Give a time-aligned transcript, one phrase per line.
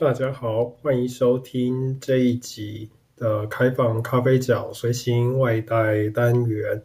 [0.00, 2.88] 大家好，欢迎收听这一集
[3.18, 6.82] 的开放咖啡角随行外带单元。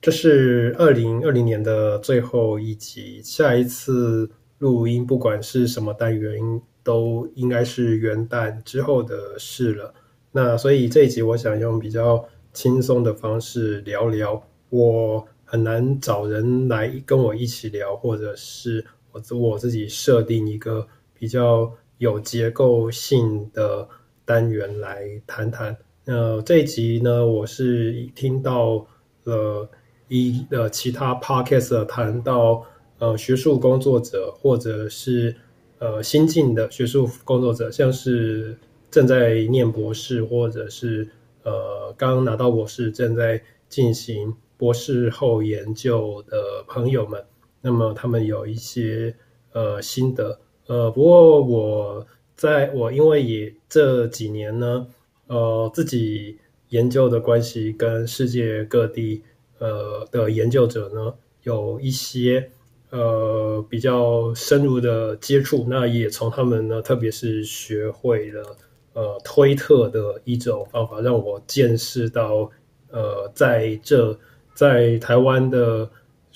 [0.00, 9.94] 这是二零二零年的最后一集，下一次录音，不管是什么单元，都应该是元旦之后的事了。
[10.32, 14.42] 那所以这一集，我想用比较轻松的方式聊聊。
[14.70, 23.88] 我很难找人来跟我一起聊，或者是我我自己设定一个比较有结构性的
[24.24, 25.76] 单元来谈谈。
[26.06, 28.86] 呃，这一集呢，我是听到
[29.24, 29.68] 了
[30.08, 32.64] 一呃其他 podcast 谈到
[32.98, 35.36] 呃学术工作者，或者是
[35.78, 38.56] 呃新进的学术工作者，像是
[38.90, 41.08] 正在念博士，或者是
[41.42, 44.34] 呃刚拿到博士正在进行。
[44.56, 47.24] 博士后研究的朋友们，
[47.60, 49.14] 那么他们有一些
[49.52, 54.86] 呃心得，呃，不过我在我因为也这几年呢，
[55.26, 56.38] 呃，自己
[56.68, 59.22] 研究的关系，跟世界各地
[59.58, 62.50] 呃的研究者呢有一些
[62.90, 68.56] 呃比较深入的接触，那也从他们呢，特别是学会了
[68.92, 72.50] 呃推特的一种方法，让我见识到
[72.90, 74.18] 呃在这。
[74.54, 75.88] 在台湾的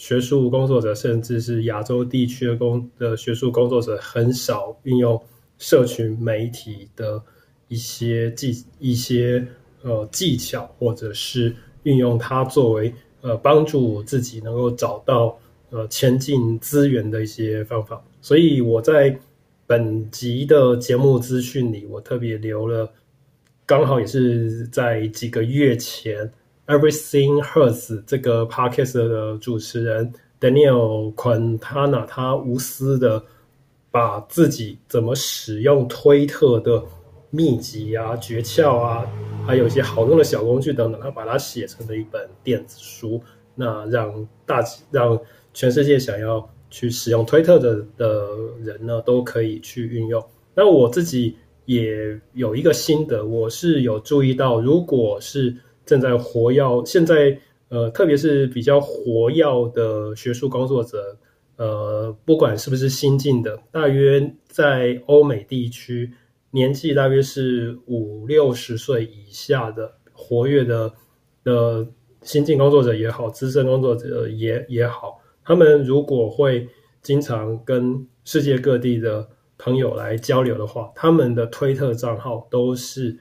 [0.02, 5.22] 学术工作者，甚至是亚洲地区的工的学术工作者，很少运用
[5.58, 7.22] 社群媒体的
[7.68, 9.46] 一些技一些
[9.82, 15.38] 呃技巧，或者是运用它作为呃帮助自己能够找到
[15.70, 18.02] 呃前进资源的一些方法。
[18.20, 19.16] 所以我在
[19.68, 22.92] 本集的节目资讯里，我特别留了，
[23.64, 26.32] 刚好也是在几个月前。
[26.66, 33.20] Everything Hurts 这个 podcast 的主持人 Daniel Quintana，他无私的
[33.90, 36.80] 把自己怎么使用推特的
[37.30, 39.04] 秘籍啊、诀窍啊，
[39.44, 43.20] 还有一些好用的小工具等等，他把它写成了一本电子书，
[43.56, 45.18] 那让大让
[45.52, 48.28] 全世界想要去使用推特的的
[48.62, 50.24] 人呢，都可以去运用。
[50.54, 55.56] 那我自己也有一个心得，我是有注意到，如果是
[55.92, 57.38] 正在活跃，现在
[57.68, 59.44] 呃，特别是比较活跃
[59.74, 61.18] 的学术工作者，
[61.56, 66.10] 呃，不管是不是新进的，大约在欧美地区，
[66.50, 70.90] 年纪大约是五六十岁以下的活跃的
[71.44, 71.86] 的
[72.22, 76.66] 新进工作者也好，资深工作者也也好，他们如果会
[77.02, 83.18] 经常跟世界各地的朋友来交流的话，他们的推特账号都是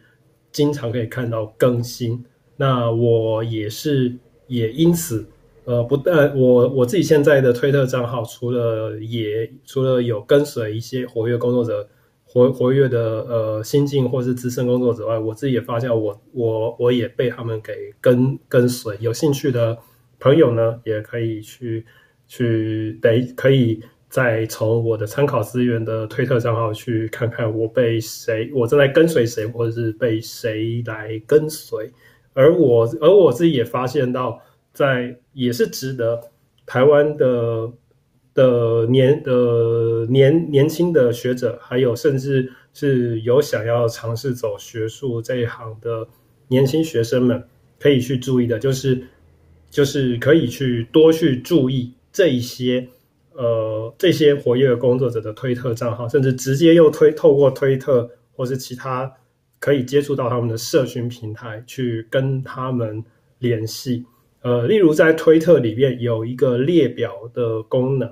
[0.53, 2.23] 经常可以看到更新。
[2.57, 4.15] 那我也是，
[4.47, 5.25] 也因此，
[5.65, 11.87] 呃，不但我我自己现在的推特账号，除了也除了有跟随一些活跃工作者，
[12.25, 18.95] 活活跃的呃新进或是资深工作者外，我自己也发现我我我也被他们给跟跟随。
[18.99, 19.77] 有兴趣的
[20.19, 21.85] 朋友呢，也可以去
[22.27, 31.91] 去得可以再从我的参考资源的推特账号去看看我被谁，我正在跟随谁，或者是被谁来跟随。
[32.33, 34.41] 而我，而我自己也发现到，
[34.73, 36.21] 在也是值得
[36.65, 37.69] 台湾的
[38.33, 46.07] 的年的年年轻的学者，还有甚至是有想要尝试走学术这一行的
[46.47, 47.43] 年轻学生们，
[47.79, 49.03] 可以去注意的，就是
[49.69, 52.87] 就是可以去多去注意这一些
[53.33, 59.13] 呃这些活跃工作者的推特账号，甚至直接又推透过推特或是其他。
[59.61, 63.03] 可以接触到他们的社群平台，去跟他们
[63.37, 64.05] 联系。
[64.41, 68.09] 呃，例如在推特里面有一个列表的功能。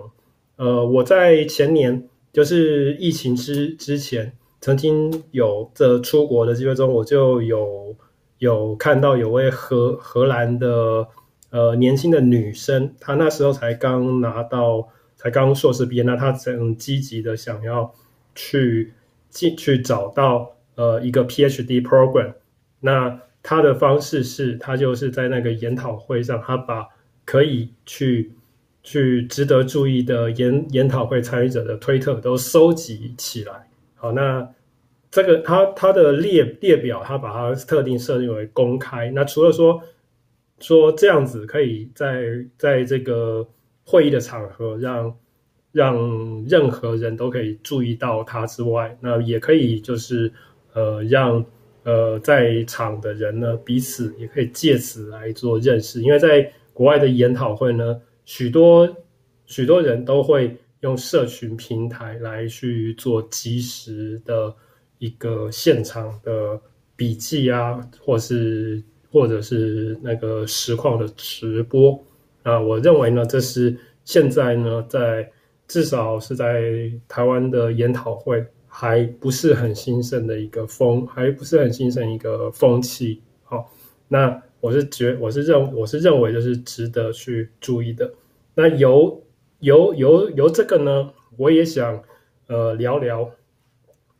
[0.57, 4.31] 呃，我在前年就是疫情之之前，
[4.61, 7.95] 曾经有这出国的机会中，我就有
[8.37, 11.07] 有看到有位荷荷兰的
[11.49, 17.91] 呃年轻的女生，她那时候才刚拿到，才刚硕士毕业，那她很积极的想要
[18.35, 18.93] 去
[19.31, 20.51] 进去找到。
[20.79, 22.35] 呃，一个 PhD program，
[22.79, 26.87] 那他的方式是，他就是在那个研讨会上，他把
[27.25, 28.31] 可以去
[28.81, 33.69] 去值得注意的研研讨会参与者的推特都收集起来。
[33.95, 34.49] 好，那
[35.11, 39.11] 这个他他的列列表，他把它特定设定为公开。
[39.11, 39.83] 那除了说
[40.61, 42.23] 说这样子可以在
[42.57, 43.45] 在这个
[43.83, 45.13] 会议的场合让
[45.73, 50.31] 让任何人都可以注意到他之外，那也可以就是。
[50.73, 51.43] 呃，让
[51.83, 58.87] 呃在场的人呢，彼此也可以借此来做认识，因为在国外的研讨会呢，许多
[59.45, 64.53] 许多人都会用社群平台来去做即时的
[64.99, 66.59] 一个现场的
[66.95, 68.81] 笔记啊，或是
[69.11, 72.01] 或者是那个实况的直播。
[72.43, 73.75] 啊，我认为呢，这是
[74.05, 75.29] 现在呢，在
[75.67, 78.45] 至少是在台湾的研讨会
[78.79, 83.21] 还不是很兴盛的一个风，还不是很兴盛一个风气。
[83.43, 83.69] 好，
[84.07, 88.09] 那我是觉我是认我是认为就是值得去注意的。
[88.55, 89.21] 那由
[89.59, 92.01] 由由由这个呢，我也想
[92.47, 93.29] 呃聊聊。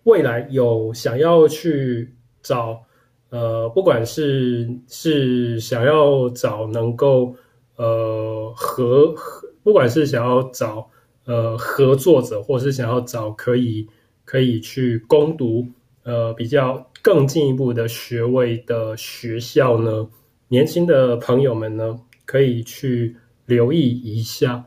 [0.04, 2.84] 未来有想要去找，
[3.30, 7.34] 呃，不管是是想要找能够
[7.78, 10.90] 呃合合，不管是想要找
[11.24, 13.88] 呃合作者，或是想要找可以
[14.30, 15.66] 可以去攻读
[16.04, 20.08] 呃比较更进一步的学位的学校呢，
[20.50, 23.16] 年轻的朋友们呢，可以去
[23.48, 24.66] 留意一下，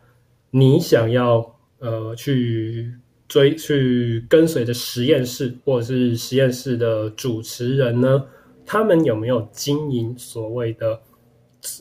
[0.51, 2.95] 你想要呃去。
[3.29, 8.27] 追去跟随着实验室或者是实验室的主持人呢，
[8.67, 11.01] 他们有没有经营所谓的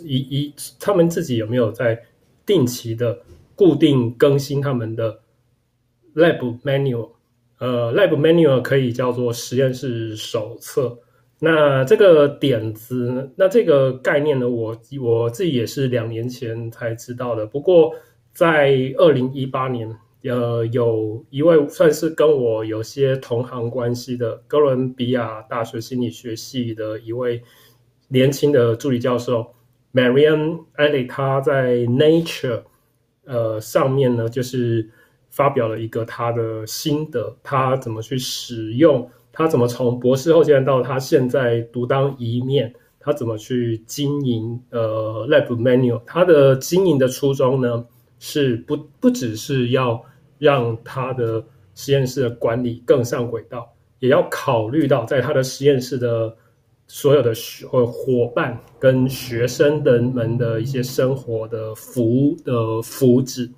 [0.06, 0.54] 一一？
[0.80, 2.01] 他们自己有没有在
[2.45, 3.19] 定期的
[3.54, 5.19] 固定更新他们的
[6.16, 7.10] lab manual？
[7.62, 11.00] 呃，lab manual 可以叫做实验室手册。
[11.40, 17.46] 那这个点子，那这个概念呢，我我自己也是两年前才知道的。
[17.46, 17.94] 不过
[18.34, 19.96] 在二零一八年。
[20.24, 27.42] 呃，有一位算是跟我有些同行关系的哥伦比亚大学心理学系的一位
[28.07, 29.52] 年轻的助理教授
[29.96, 32.62] Marianne Elliott，他在 Nature
[33.25, 34.92] 呃上面呢，就是
[35.31, 47.83] 发表了一个他的心得，他怎么去使用，他怎么从博士后阶段到他现在独当一面，他怎么去经营呃 Lab Manual，他的经营的初衷呢，
[48.19, 50.04] 是不不只是要
[50.38, 51.44] 让他的
[51.74, 56.36] 实验室的管理更上轨道，也要考虑到在他的实验室的
[56.88, 57.31] 所有的
[57.72, 63.50] 呃伙伴跟学生的们的一些生活的福的福祉。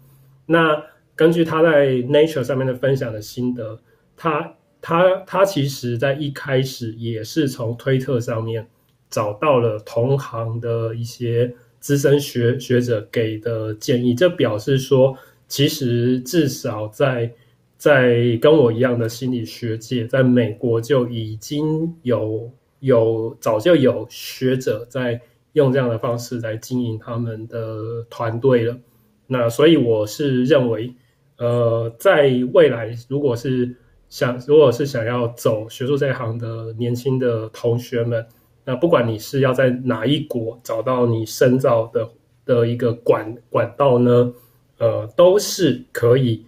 [0.45, 0.79] 那
[1.15, 3.79] 根据他在 Nature 上面的分享的心得，
[4.15, 8.67] 他他他其实在一开始也是从推特上面
[9.09, 15.17] 找到了同行的一些资深学学者给的建议，这表示说。
[15.49, 17.31] 其实，至少在
[17.77, 22.49] 在跟我一样的心理学界，在美国就已经有
[22.79, 25.21] 有早就有学者在
[25.51, 28.75] 用这样的方式来经营他们的团队了。
[29.27, 30.95] 那所以我是认为，
[31.37, 33.75] 呃，在未来，如果是
[34.09, 38.25] 想如果是想要走学术这一行的年轻的同学们，
[38.63, 42.09] 那不管你是要在哪一国找到你深造的
[42.45, 44.33] 的一个管管道呢？
[44.77, 46.45] 呃，都是可以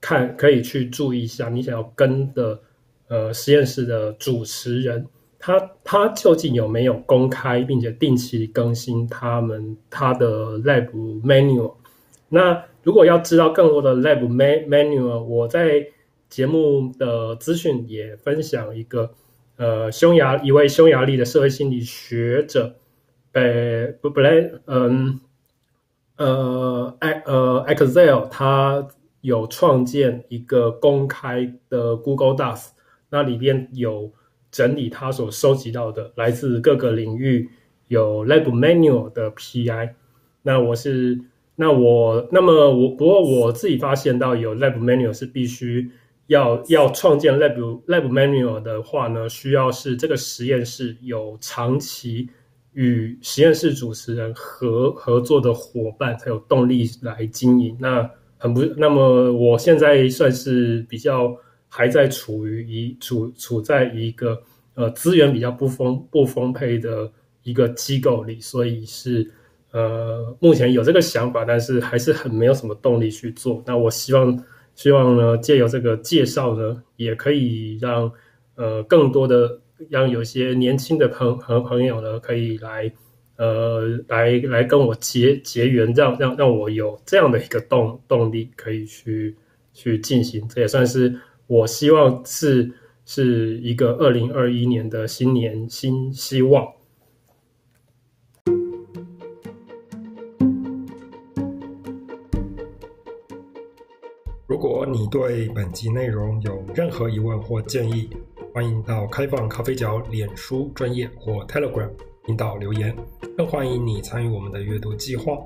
[0.00, 2.58] 看，可以去注意一下，你想要跟的
[3.08, 5.06] 呃实验室的主持人，
[5.38, 10.90] 他他究竟有没有公开并且定期更新他们他的 lab
[11.22, 11.74] manual？
[12.28, 15.84] 那如果要知道更多的 lab manual，我在
[16.28, 19.10] 节目的资讯也分享一个
[19.56, 22.76] 呃匈牙一位匈牙利的社会心理学者，
[23.32, 25.18] 呃不不来嗯。
[26.18, 28.88] 呃，艾呃，Excel 它
[29.20, 32.68] 有创建一个公开的 Google Docs，
[33.10, 34.10] 那里边有
[34.50, 37.50] 整理他所收集到的来自各个领域
[37.88, 39.90] 有 Lab Manual 的 PI。
[40.40, 41.20] 那我是
[41.56, 45.90] 那我那么我不过我自己发现到有 Lab Manual 是必须
[46.28, 52.28] 要要创建 Lab Lab Manual 的话呢，需要是这个实验室有长期。
[52.78, 57.74] 与实验室主持人合合作的伙伴才有动力来经营。
[57.80, 61.34] 那很不，那么我现在算是比较
[61.68, 64.38] 还在处于一处处在一个
[64.74, 67.10] 呃资源比较不丰不丰沛的
[67.44, 69.26] 一个机构里，所以是
[69.76, 73.62] 呃目前有这个想法，但是还是很没有什么动力去做。
[73.66, 78.10] 那我希望希望呢，借由这个介绍呢，也可以让
[78.56, 79.60] 呃更多的。
[79.90, 82.90] 让有些年轻的朋和朋友呢，可以来，
[83.36, 89.36] 呃，来来跟我结结缘，让让让我有这样的一个动动力，可以去
[89.74, 90.48] 去进行。
[90.48, 91.14] 这也算是
[91.46, 92.72] 我希望是
[93.04, 96.66] 是一个二零二一年的新年新希望。
[104.56, 108.08] 如果你对本集内容有任何疑问或建议，
[108.54, 111.90] 欢迎到开放咖啡角脸书专业或 Telegram
[112.24, 112.96] 频道留言，
[113.36, 115.36] 更欢迎你参与我们的阅读计划。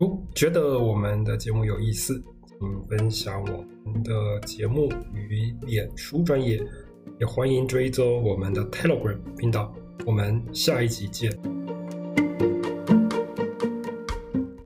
[0.00, 3.40] 如觉得我们的节目有意思，请分享
[3.84, 6.60] 我们的节目与脸书专业，
[7.20, 9.72] 也欢迎追踪我们的 Telegram 频道。
[10.04, 11.30] 我们下一集见。